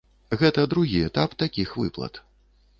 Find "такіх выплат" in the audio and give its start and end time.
1.45-2.13